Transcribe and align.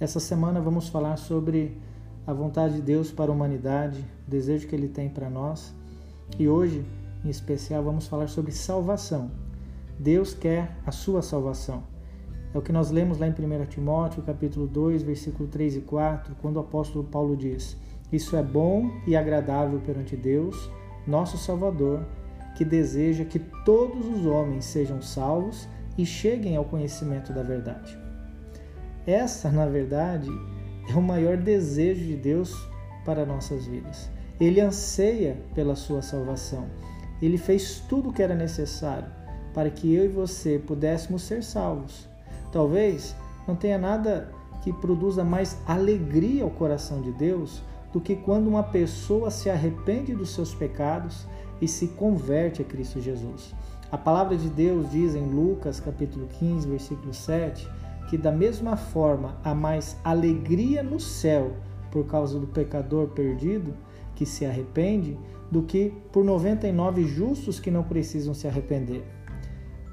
Essa 0.00 0.20
semana 0.20 0.60
vamos 0.60 0.88
falar 0.88 1.16
sobre 1.16 1.76
a 2.24 2.32
vontade 2.32 2.76
de 2.76 2.82
Deus 2.82 3.10
para 3.10 3.32
a 3.32 3.34
humanidade, 3.34 4.04
o 4.26 4.30
desejo 4.30 4.68
que 4.68 4.74
Ele 4.76 4.86
tem 4.86 5.08
para 5.08 5.28
nós. 5.28 5.74
E 6.38 6.48
hoje, 6.48 6.84
em 7.24 7.28
especial, 7.28 7.82
vamos 7.82 8.06
falar 8.06 8.28
sobre 8.28 8.52
salvação. 8.52 9.30
Deus 9.98 10.34
quer 10.34 10.76
a 10.86 10.92
sua 10.92 11.20
salvação. 11.20 11.82
É 12.54 12.58
o 12.58 12.62
que 12.62 12.70
nós 12.70 12.90
lemos 12.90 13.18
lá 13.18 13.26
em 13.26 13.32
1 13.32 13.66
Timóteo, 13.66 14.22
capítulo 14.22 14.68
2, 14.68 15.02
versículo 15.02 15.48
3 15.48 15.76
e 15.76 15.80
4, 15.80 16.36
quando 16.40 16.56
o 16.56 16.60
apóstolo 16.60 17.02
Paulo 17.02 17.36
diz: 17.36 17.76
Isso 18.12 18.36
é 18.36 18.42
bom 18.42 18.90
e 19.06 19.16
agradável 19.16 19.80
perante 19.80 20.16
Deus, 20.16 20.70
nosso 21.06 21.36
Salvador, 21.36 22.04
que 22.56 22.64
deseja 22.64 23.24
que 23.24 23.40
todos 23.64 24.06
os 24.06 24.24
homens 24.26 24.64
sejam 24.64 25.02
salvos 25.02 25.68
e 25.98 26.06
cheguem 26.06 26.56
ao 26.56 26.64
conhecimento 26.64 27.32
da 27.32 27.42
verdade. 27.42 27.98
Essa, 29.04 29.50
na 29.50 29.66
verdade, 29.66 30.30
é 30.88 30.94
o 30.94 31.02
maior 31.02 31.36
desejo 31.36 32.04
de 32.04 32.16
Deus 32.16 32.54
para 33.04 33.26
nossas 33.26 33.66
vidas. 33.66 34.08
Ele 34.40 34.60
anseia 34.60 35.36
pela 35.54 35.74
sua 35.74 36.00
salvação. 36.00 36.66
Ele 37.20 37.36
fez 37.36 37.80
tudo 37.88 38.10
o 38.10 38.12
que 38.12 38.22
era 38.22 38.34
necessário 38.34 39.08
para 39.52 39.70
que 39.70 39.92
eu 39.92 40.04
e 40.04 40.08
você 40.08 40.58
pudéssemos 40.58 41.22
ser 41.22 41.42
salvos. 41.42 42.08
Talvez 42.52 43.16
não 43.46 43.56
tenha 43.56 43.78
nada 43.78 44.30
que 44.62 44.72
produza 44.72 45.24
mais 45.24 45.56
alegria 45.66 46.44
ao 46.44 46.50
coração 46.50 47.00
de 47.02 47.10
Deus 47.12 47.62
do 47.92 48.00
que 48.00 48.14
quando 48.14 48.46
uma 48.46 48.62
pessoa 48.62 49.30
se 49.30 49.50
arrepende 49.50 50.14
dos 50.14 50.30
seus 50.30 50.54
pecados 50.54 51.26
e 51.60 51.66
se 51.66 51.88
converte 51.88 52.62
a 52.62 52.64
Cristo 52.64 53.00
Jesus. 53.00 53.54
A 53.90 53.96
palavra 53.96 54.36
de 54.36 54.50
Deus 54.50 54.90
diz 54.90 55.14
em 55.14 55.24
Lucas 55.24 55.80
capítulo 55.80 56.26
15, 56.38 56.68
versículo 56.68 57.14
7, 57.14 57.66
que 58.10 58.18
da 58.18 58.30
mesma 58.30 58.76
forma 58.76 59.38
há 59.42 59.54
mais 59.54 59.96
alegria 60.04 60.82
no 60.82 61.00
céu 61.00 61.56
por 61.90 62.06
causa 62.06 62.38
do 62.38 62.46
pecador 62.46 63.08
perdido 63.08 63.74
que 64.14 64.26
se 64.26 64.44
arrepende 64.44 65.18
do 65.50 65.62
que 65.62 65.94
por 66.12 66.22
99 66.22 67.04
justos 67.04 67.58
que 67.58 67.70
não 67.70 67.82
precisam 67.82 68.34
se 68.34 68.46
arrepender. 68.46 69.02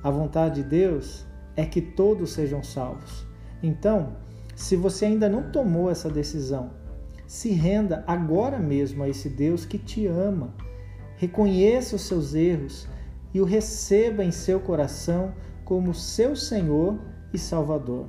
A 0.04 0.10
vontade 0.10 0.62
de 0.62 0.70
Deus 0.70 1.26
é 1.56 1.66
que 1.66 1.82
todos 1.82 2.32
sejam 2.32 2.62
salvos. 2.62 3.26
Então, 3.64 4.18
se 4.58 4.76
você 4.76 5.06
ainda 5.06 5.30
não 5.30 5.52
tomou 5.52 5.90
essa 5.90 6.10
decisão, 6.10 6.72
se 7.26 7.52
renda 7.52 8.04
agora 8.06 8.60
mesmo 8.60 9.04
a 9.04 9.10
esse 9.10 9.30
Deus 9.30 9.66
que 9.66 9.78
te 9.78 10.06
ama. 10.06 10.54
Reconheça 11.16 11.96
os 11.96 12.02
seus 12.02 12.36
erros 12.36 12.90
e 13.36 13.42
o 13.42 13.44
receba 13.44 14.24
em 14.24 14.32
seu 14.32 14.62
coração 14.62 15.34
como 15.66 15.94
seu 15.94 16.38
Senhor 16.38 16.98
e 17.34 17.38
Salvador. 17.38 18.08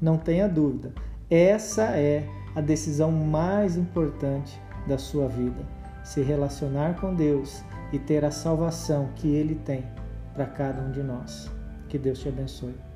Não 0.00 0.16
tenha 0.16 0.48
dúvida, 0.48 0.94
essa 1.30 1.82
é 1.94 2.26
a 2.56 2.60
decisão 2.62 3.12
mais 3.12 3.76
importante 3.76 4.58
da 4.88 4.96
sua 4.96 5.28
vida: 5.28 5.62
se 6.02 6.22
relacionar 6.22 6.98
com 6.98 7.14
Deus 7.14 7.62
e 7.92 7.98
ter 7.98 8.24
a 8.24 8.30
salvação 8.30 9.10
que 9.14 9.28
Ele 9.28 9.56
tem 9.56 9.84
para 10.32 10.46
cada 10.46 10.80
um 10.80 10.90
de 10.90 11.02
nós. 11.02 11.50
Que 11.90 11.98
Deus 11.98 12.20
te 12.20 12.30
abençoe. 12.30 12.91